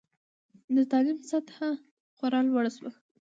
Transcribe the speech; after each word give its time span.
د 0.75 0.77
تعلیم 0.91 1.17
سطحه 1.31 1.69
خورا 2.15 2.39
لوړه 2.47 2.71
شوه. 2.77 2.91